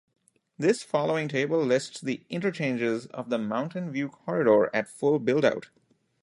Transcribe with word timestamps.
This 0.57 0.81
following 0.81 1.27
table 1.27 1.59
lists 1.63 2.01
the 2.01 2.25
interchanges 2.27 3.05
of 3.05 3.29
the 3.29 3.37
Mountain 3.37 3.91
View 3.91 4.09
Corridor 4.09 4.71
at 4.73 4.89
full 4.89 5.19
build-out. 5.19 5.69